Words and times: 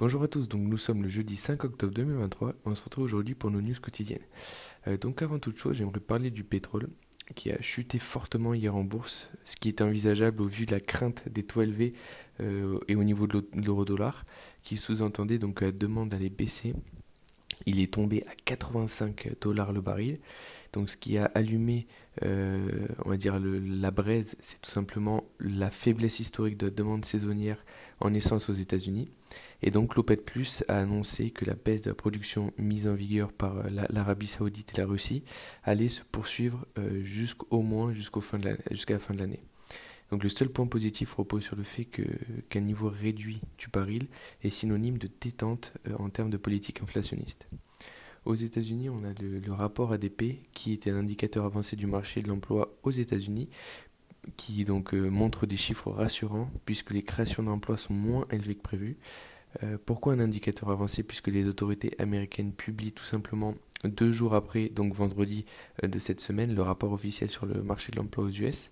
Bonjour 0.00 0.22
à 0.22 0.28
tous, 0.28 0.48
donc 0.48 0.62
nous 0.62 0.78
sommes 0.78 1.02
le 1.02 1.10
jeudi 1.10 1.36
5 1.36 1.62
octobre 1.62 1.92
2023, 1.92 2.54
on 2.64 2.74
se 2.74 2.82
retrouve 2.82 3.04
aujourd'hui 3.04 3.34
pour 3.34 3.50
nos 3.50 3.60
news 3.60 3.74
quotidiennes. 3.82 4.24
Euh, 4.88 4.96
donc 4.96 5.20
avant 5.20 5.38
toute 5.38 5.58
chose, 5.58 5.76
j'aimerais 5.76 6.00
parler 6.00 6.30
du 6.30 6.42
pétrole 6.42 6.88
qui 7.34 7.52
a 7.52 7.60
chuté 7.60 7.98
fortement 7.98 8.54
hier 8.54 8.74
en 8.74 8.82
bourse, 8.82 9.28
ce 9.44 9.56
qui 9.56 9.68
est 9.68 9.82
envisageable 9.82 10.40
au 10.40 10.48
vu 10.48 10.64
de 10.64 10.72
la 10.72 10.80
crainte 10.80 11.28
des 11.28 11.42
taux 11.42 11.60
élevés 11.60 11.92
euh, 12.40 12.78
et 12.88 12.94
au 12.94 13.04
niveau 13.04 13.26
de 13.26 13.46
l'euro-dollar, 13.52 14.24
qui 14.62 14.78
sous-entendait 14.78 15.38
donc 15.38 15.60
la 15.60 15.70
demande 15.70 16.08
d'aller 16.08 16.30
baisser. 16.30 16.72
Il 17.66 17.80
est 17.80 17.92
tombé 17.92 18.24
à 18.26 18.32
85 18.44 19.32
dollars 19.40 19.72
le 19.72 19.80
baril, 19.80 20.18
donc 20.72 20.90
ce 20.90 20.96
qui 20.96 21.18
a 21.18 21.26
allumé, 21.34 21.86
euh, 22.22 22.86
on 23.04 23.10
va 23.10 23.16
dire, 23.16 23.38
la 23.40 23.90
braise, 23.90 24.36
c'est 24.40 24.60
tout 24.60 24.70
simplement 24.70 25.24
la 25.40 25.70
faiblesse 25.70 26.20
historique 26.20 26.56
de 26.56 26.66
la 26.66 26.72
demande 26.72 27.04
saisonnière 27.04 27.64
en 28.00 28.14
essence 28.14 28.48
aux 28.48 28.54
États-Unis. 28.54 29.08
Et 29.62 29.70
donc 29.70 29.94
l'OPEC 29.96 30.24
Plus 30.24 30.64
a 30.68 30.78
annoncé 30.78 31.30
que 31.30 31.44
la 31.44 31.54
baisse 31.54 31.82
de 31.82 31.90
la 31.90 31.94
production 31.94 32.52
mise 32.56 32.88
en 32.88 32.94
vigueur 32.94 33.32
par 33.32 33.58
euh, 33.58 33.68
l'Arabie 33.90 34.26
Saoudite 34.26 34.72
et 34.74 34.80
la 34.80 34.86
Russie 34.86 35.22
allait 35.64 35.88
se 35.90 36.02
poursuivre 36.02 36.66
euh, 36.78 37.02
jusqu'au 37.02 37.60
moins 37.60 37.92
jusqu'à 37.92 38.20
la 38.20 38.98
fin 38.98 39.14
de 39.14 39.18
l'année. 39.18 39.40
Donc 40.10 40.22
le 40.22 40.28
seul 40.28 40.48
point 40.48 40.66
positif 40.66 41.14
repose 41.14 41.42
sur 41.42 41.56
le 41.56 41.62
fait 41.62 41.86
qu'un 42.48 42.60
niveau 42.60 42.88
réduit 42.88 43.40
du 43.58 43.68
baril 43.68 44.08
est 44.42 44.50
synonyme 44.50 44.98
de 44.98 45.08
détente 45.20 45.72
euh, 45.88 45.94
en 45.98 46.10
termes 46.10 46.30
de 46.30 46.36
politique 46.36 46.82
inflationniste. 46.82 47.48
Aux 48.24 48.34
États-Unis, 48.34 48.90
on 48.90 49.04
a 49.04 49.12
le, 49.20 49.52
rapport 49.52 49.92
ADP 49.92 50.40
qui 50.52 50.72
était 50.72 50.90
un 50.90 50.96
indicateur 50.96 51.44
avancé 51.44 51.74
du 51.76 51.86
marché 51.86 52.20
de 52.20 52.28
l'emploi 52.28 52.76
aux 52.82 52.90
États-Unis, 52.90 53.48
qui 54.36 54.64
donc 54.64 54.92
montre 54.92 55.46
des 55.46 55.56
chiffres 55.56 55.90
rassurants 55.90 56.50
puisque 56.66 56.90
les 56.90 57.02
créations 57.02 57.42
d'emplois 57.42 57.78
sont 57.78 57.94
moins 57.94 58.26
élevées 58.30 58.56
que 58.56 58.62
prévu, 58.62 58.98
euh, 59.62 59.78
pourquoi 59.84 60.12
un 60.12 60.20
indicateur 60.20 60.70
avancé 60.70 61.02
Puisque 61.02 61.28
les 61.28 61.46
autorités 61.46 61.94
américaines 61.98 62.52
publient 62.52 62.92
tout 62.92 63.04
simplement 63.04 63.54
deux 63.84 64.12
jours 64.12 64.34
après, 64.34 64.68
donc 64.68 64.94
vendredi 64.94 65.44
euh, 65.82 65.88
de 65.88 65.98
cette 65.98 66.20
semaine, 66.20 66.54
le 66.54 66.62
rapport 66.62 66.92
officiel 66.92 67.28
sur 67.28 67.46
le 67.46 67.62
marché 67.62 67.92
de 67.92 67.96
l'emploi 67.96 68.24
aux 68.24 68.30
US. 68.30 68.70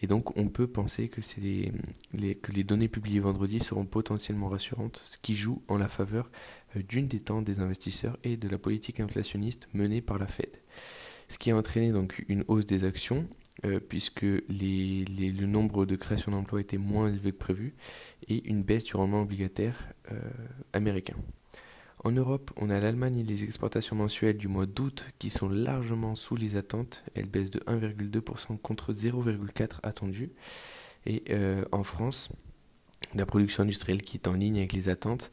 Et 0.00 0.06
donc 0.06 0.36
on 0.36 0.48
peut 0.48 0.66
penser 0.66 1.08
que, 1.08 1.20
les, 2.12 2.64
données 2.64 2.88
publiées 2.88 3.20
vendredi 3.20 3.60
seront 3.60 3.86
potentiellement 3.86 4.48
rassurantes, 4.48 5.02
ce 5.04 5.18
qui 5.18 5.34
joue 5.34 5.62
en 5.68 5.78
la 5.78 5.88
faveur 5.88 6.30
euh, 6.76 6.82
d'une 6.82 7.08
détente 7.08 7.44
des 7.44 7.60
investisseurs 7.60 8.16
et 8.24 8.36
de 8.36 8.48
la 8.48 8.58
politique 8.58 9.00
inflationniste 9.00 9.68
menée 9.72 10.00
par 10.00 10.18
la 10.18 10.26
Fed. 10.26 10.62
Ce 11.28 11.38
qui 11.38 11.50
a 11.50 11.56
entraîné 11.56 11.92
donc 11.92 12.24
une 12.28 12.44
hausse 12.48 12.66
des 12.66 12.84
actions 12.84 13.28
euh, 13.64 13.80
puisque 13.80 14.22
le 14.22 15.46
nombre 15.46 15.84
de 15.84 15.96
créations 15.96 16.30
d'emplois 16.30 16.60
était 16.60 16.78
moins 16.78 17.08
élevé 17.08 17.32
que 17.32 17.38
prévu, 17.38 17.74
et 18.28 18.46
une 18.48 18.62
baisse 18.62 18.84
du 18.84 18.94
rendement 18.94 19.22
obligataire 19.22 19.74
euh, 20.12 20.20
américain. 20.72 21.16
En 22.04 22.12
Europe, 22.12 22.50
on 22.56 22.70
a 22.70 22.78
l'Allemagne 22.78 23.18
et 23.18 23.24
les 23.24 23.44
exportations 23.44 23.96
mensuelles 23.96 24.36
du 24.36 24.48
mois 24.48 24.66
d'août 24.66 25.04
qui 25.18 25.30
sont 25.30 25.48
largement 25.48 26.14
sous 26.14 26.36
les 26.36 26.56
attentes. 26.56 27.02
Elles 27.14 27.26
baissent 27.26 27.50
de 27.50 27.60
1,2% 27.60 28.58
contre 28.58 28.92
0,4% 28.92 29.80
attendu. 29.82 30.30
Et 31.06 31.24
euh, 31.30 31.64
en 31.72 31.82
France, 31.82 32.30
la 33.14 33.26
production 33.26 33.62
industrielle 33.62 34.02
qui 34.02 34.16
est 34.16 34.28
en 34.28 34.34
ligne 34.34 34.58
avec 34.58 34.72
les 34.72 34.88
attentes, 34.88 35.30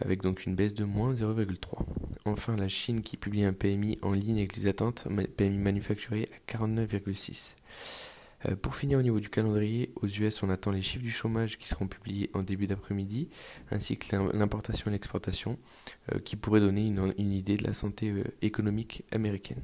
avec 0.00 0.22
donc 0.22 0.46
une 0.46 0.54
baisse 0.54 0.74
de 0.74 0.84
moins 0.84 1.14
0,3. 1.14 1.84
Enfin, 2.24 2.56
la 2.56 2.68
Chine 2.68 3.02
qui 3.02 3.16
publie 3.16 3.44
un 3.44 3.52
PMI 3.52 3.98
en 4.02 4.12
ligne 4.12 4.38
avec 4.38 4.56
les 4.56 4.66
attentes, 4.66 5.06
PMI 5.36 5.58
manufacturier 5.58 6.28
à 6.32 6.52
49,6. 6.52 7.54
Euh, 8.48 8.56
pour 8.56 8.74
finir 8.74 8.98
au 8.98 9.02
niveau 9.02 9.20
du 9.20 9.28
calendrier, 9.28 9.92
aux 9.96 10.06
US 10.06 10.42
on 10.42 10.50
attend 10.50 10.70
les 10.70 10.82
chiffres 10.82 11.04
du 11.04 11.10
chômage 11.10 11.58
qui 11.58 11.68
seront 11.68 11.86
publiés 11.86 12.30
en 12.34 12.42
début 12.42 12.66
d'après-midi, 12.66 13.28
ainsi 13.70 13.96
que 13.96 14.16
l'importation 14.34 14.88
et 14.88 14.92
l'exportation, 14.92 15.58
euh, 16.12 16.18
qui 16.18 16.36
pourraient 16.36 16.60
donner 16.60 16.86
une, 16.86 17.32
idée 17.32 17.56
de 17.56 17.64
la 17.64 17.72
santé 17.72 18.10
euh, 18.10 18.24
économique 18.42 19.04
américaine. 19.12 19.62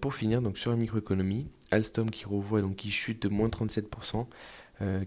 pour 0.00 0.14
finir, 0.14 0.40
donc 0.40 0.56
sur 0.56 0.70
la 0.70 0.78
microéconomie, 0.78 1.46
Alstom 1.70 2.10
qui 2.10 2.24
revoit 2.24 2.62
donc 2.62 2.76
qui 2.76 2.90
chute 2.90 3.22
de 3.22 3.28
moins 3.28 3.48
37%, 3.48 4.26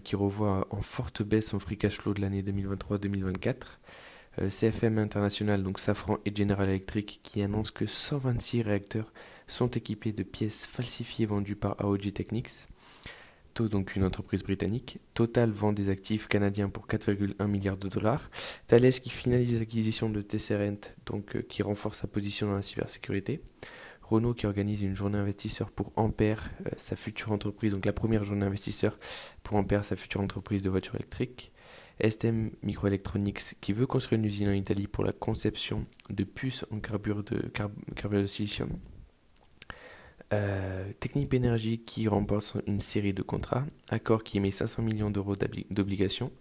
qui 0.04 0.16
revoit 0.16 0.66
en 0.70 0.80
forte 0.80 1.22
baisse 1.22 1.48
son 1.48 1.58
free 1.58 1.76
cash 1.76 1.98
flow 1.98 2.14
de 2.14 2.20
l'année 2.20 2.42
2023-2024. 2.42 3.54
Euh, 4.40 4.50
CFM 4.50 4.98
International, 4.98 5.62
donc 5.62 5.80
Safran 5.80 6.18
et 6.24 6.34
General 6.34 6.68
Electric, 6.68 7.20
qui 7.22 7.42
annoncent 7.42 7.72
que 7.74 7.86
126 7.86 8.62
réacteurs 8.62 9.12
sont 9.46 9.68
équipés 9.68 10.12
de 10.12 10.22
pièces 10.22 10.66
falsifiées 10.66 11.26
vendues 11.26 11.56
par 11.56 11.80
AOG 11.80 12.12
Technics. 12.12 12.66
donc 13.58 13.96
une 13.96 14.04
entreprise 14.04 14.42
britannique. 14.42 14.98
Total 15.14 15.50
vend 15.50 15.72
des 15.72 15.88
actifs 15.88 16.26
canadiens 16.26 16.68
pour 16.68 16.86
4,1 16.86 17.46
milliards 17.46 17.76
de 17.76 17.88
dollars. 17.88 18.28
Thales 18.66 18.90
qui 18.90 19.10
finalise 19.10 19.58
l'acquisition 19.58 20.10
de 20.10 20.20
Tesserent, 20.20 20.92
donc 21.06 21.36
euh, 21.36 21.42
qui 21.42 21.62
renforce 21.62 22.00
sa 22.00 22.06
position 22.06 22.48
dans 22.48 22.56
la 22.56 22.62
cybersécurité. 22.62 23.40
Renault 24.02 24.34
qui 24.34 24.46
organise 24.46 24.82
une 24.82 24.94
journée 24.94 25.18
investisseur 25.18 25.70
pour 25.70 25.92
Ampère, 25.96 26.50
euh, 26.66 26.70
sa 26.76 26.96
future 26.96 27.32
entreprise, 27.32 27.72
donc 27.72 27.86
la 27.86 27.92
première 27.92 28.24
journée 28.24 28.46
investisseur 28.46 28.98
pour 29.42 29.56
Ampère, 29.56 29.84
sa 29.84 29.96
future 29.96 30.20
entreprise 30.20 30.62
de 30.62 30.70
voitures 30.70 30.96
électriques. 30.96 31.52
STM 32.06 32.50
Microelectronics 32.62 33.56
qui 33.60 33.72
veut 33.72 33.86
construire 33.86 34.18
une 34.18 34.26
usine 34.26 34.48
en 34.48 34.52
Italie 34.52 34.86
pour 34.86 35.02
la 35.02 35.12
conception 35.12 35.86
de 36.10 36.24
puces 36.24 36.66
en 36.70 36.78
carbure 36.78 37.24
de, 37.24 37.50
de 38.10 38.26
silicium. 38.26 38.68
Euh, 40.32 40.90
Technip 40.98 41.32
Energy 41.34 41.78
qui 41.78 42.08
remporte 42.08 42.56
une 42.66 42.80
série 42.80 43.12
de 43.12 43.22
contrats, 43.22 43.64
Accor 43.90 44.24
qui 44.24 44.38
émet 44.38 44.50
500 44.50 44.82
millions 44.82 45.10
d'euros 45.10 45.36
d'obligations, 45.70 46.32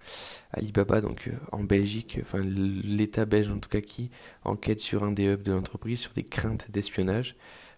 Alibaba 0.51 1.01
donc 1.01 1.27
euh, 1.27 1.33
en 1.51 1.63
Belgique, 1.63 2.17
enfin 2.21 2.39
l'État 2.43 3.25
belge 3.25 3.51
en 3.51 3.59
tout 3.59 3.69
cas 3.69 3.81
qui 3.81 4.09
enquête 4.43 4.79
sur 4.79 5.03
un 5.03 5.11
des 5.11 5.25
hubs 5.25 5.43
de 5.43 5.51
l'entreprise 5.51 5.99
sur 5.99 6.13
des 6.13 6.23
craintes 6.23 6.71
d'espionnage, 6.71 7.35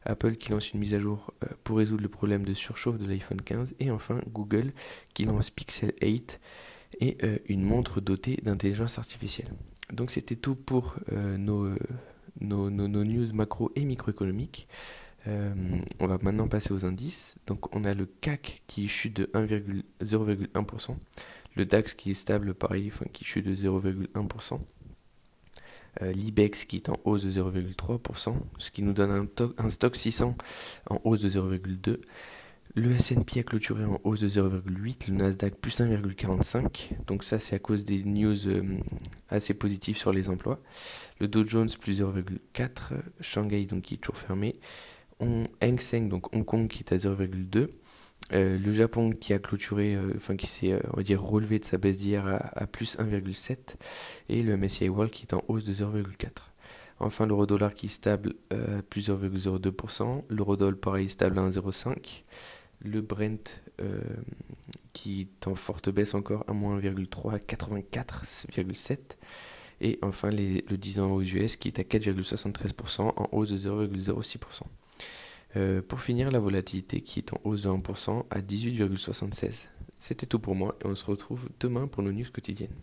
Apple 0.07 0.35
qui 0.35 0.51
lance 0.51 0.71
une 0.71 0.79
mise 0.79 0.93
à 0.93 0.99
jour 0.99 1.33
euh, 1.43 1.47
pour 1.63 1.77
résoudre 1.77 2.01
le 2.01 2.09
problème 2.09 2.43
de 2.43 2.53
surchauffe 2.53 2.97
de 2.97 3.05
l'iPhone 3.05 3.41
15 3.41 3.75
et 3.79 3.91
enfin 3.91 4.21
Google 4.31 4.71
qui 5.13 5.25
lance 5.25 5.49
Pixel 5.49 5.93
8 6.01 6.39
et 6.99 7.17
euh, 7.23 7.37
une 7.47 7.63
montre 7.63 8.01
dotée 8.01 8.39
d'intelligence 8.41 8.97
artificielle. 8.97 9.49
Donc 9.91 10.11
c'était 10.11 10.35
tout 10.35 10.55
pour 10.55 10.95
euh, 11.11 11.37
nos, 11.37 11.69
nos, 12.39 12.69
nos, 12.69 13.03
news 13.03 13.33
macro 13.33 13.71
et 13.75 13.85
microéconomiques. 13.85 14.67
Euh, 15.27 15.53
on 15.99 16.07
va 16.07 16.17
maintenant 16.21 16.47
passer 16.47 16.73
aux 16.73 16.85
indices. 16.85 17.35
Donc 17.45 17.75
on 17.75 17.83
a 17.83 17.93
le 17.93 18.05
CAC 18.05 18.61
qui 18.67 18.87
chute 18.87 19.17
de 19.17 19.25
0,1%, 19.25 20.95
le 21.55 21.65
DAX 21.65 21.93
qui 21.93 22.11
est 22.11 22.15
stable 22.15 22.53
pareil, 22.53 22.89
enfin 22.93 23.05
qui 23.11 23.23
chute 23.23 23.45
de 23.45 23.55
0,1%. 23.55 24.59
L'IBEX 25.99 26.65
qui 26.65 26.75
est 26.75 26.89
en 26.89 26.99
hausse 27.05 27.23
de 27.23 27.31
0,3%, 27.31 28.35
ce 28.59 28.69
qui 28.69 28.83
nous 28.83 28.93
donne 28.93 29.09
un, 29.11 29.43
un 29.57 29.69
stock 29.71 29.95
600 29.95 30.37
en 30.91 31.01
hausse 31.03 31.21
de 31.21 31.29
0,2%. 31.29 31.97
Le 32.75 32.91
S&P 32.91 33.39
a 33.39 33.43
clôturé 33.43 33.85
en 33.85 33.99
hausse 34.03 34.19
de 34.19 34.29
0,8, 34.29 35.09
le 35.09 35.17
Nasdaq 35.17 35.55
plus 35.55 35.79
1,45. 35.79 36.89
Donc 37.07 37.23
ça 37.23 37.39
c'est 37.39 37.55
à 37.55 37.59
cause 37.59 37.85
des 37.85 38.03
news 38.03 38.47
euh, 38.47 38.77
assez 39.29 39.55
positives 39.55 39.97
sur 39.97 40.13
les 40.13 40.29
emplois. 40.29 40.59
Le 41.19 41.27
Dow 41.27 41.43
Jones 41.43 41.69
plus 41.81 42.01
0,4, 42.01 42.69
Shanghai 43.19 43.65
donc 43.65 43.81
qui 43.81 43.95
est 43.95 43.97
toujours 43.97 44.19
fermé. 44.19 44.59
Hang 45.19 45.79
Seng 45.79 46.09
donc 46.09 46.33
Hong 46.35 46.45
Kong 46.45 46.67
qui 46.67 46.79
est 46.79 46.93
à 46.93 46.97
0,2. 46.97 47.69
Euh, 48.33 48.57
le 48.57 48.73
Japon 48.73 49.11
qui 49.11 49.31
a 49.33 49.39
clôturé, 49.39 49.95
euh, 49.95 50.13
enfin 50.17 50.35
qui 50.35 50.47
s'est 50.47 50.79
on 50.91 50.97
va 50.97 51.03
dire 51.03 51.21
relevé 51.21 51.59
de 51.59 51.65
sa 51.65 51.77
baisse 51.77 51.97
d'hier 51.97 52.27
à, 52.27 52.67
plus 52.67 52.97
1,7 52.97 53.75
et 54.27 54.43
le 54.43 54.57
MSCI 54.57 54.89
World 54.89 55.11
qui 55.11 55.23
est 55.23 55.33
en 55.33 55.43
hausse 55.47 55.63
de 55.63 55.73
0,4. 55.73 56.29
Enfin, 56.99 57.27
l'euro 57.27 57.45
dollar 57.45 57.75
qui 57.75 57.85
est 57.85 57.89
stable 57.89 58.33
à 58.49 58.81
plus 58.81 59.09
0,02%, 59.09 60.23
l'euro 60.29 60.57
dollar 60.57 60.79
pareil 60.79 61.09
stable 61.09 61.37
à 61.37 61.47
1,05 61.47 62.23
le 62.81 63.01
Brent 63.01 63.61
euh, 63.81 64.01
qui 64.93 65.21
est 65.21 65.47
en 65.47 65.55
forte 65.55 65.89
baisse 65.89 66.13
encore 66.13 66.43
à 66.47 66.53
moins 66.53 66.79
1,3 66.79 67.35
à 67.35 67.37
84,7 67.37 68.97
et 69.79 69.99
enfin 70.01 70.29
le 70.31 70.75
10 70.75 70.99
ans 70.99 71.11
aux 71.11 71.21
US 71.21 71.55
qui 71.55 71.67
est 71.67 71.79
à 71.79 71.83
4,73% 71.83 73.13
en 73.15 73.29
hausse 73.31 73.49
de 73.49 73.57
0,06%. 73.57 74.63
Euh, 75.57 75.81
pour 75.81 76.01
finir, 76.01 76.29
la 76.29 76.39
volatilité 76.39 77.01
qui 77.01 77.19
est 77.19 77.33
en 77.33 77.41
hausse 77.43 77.63
de 77.63 77.69
1% 77.69 78.25
à 78.29 78.41
18,76. 78.41 79.69
C'était 79.97 80.27
tout 80.27 80.39
pour 80.39 80.53
moi 80.53 80.77
et 80.83 80.87
on 80.87 80.95
se 80.95 81.05
retrouve 81.05 81.49
demain 81.59 81.87
pour 81.87 82.03
nos 82.03 82.11
news 82.11 82.25
quotidiennes. 82.31 82.75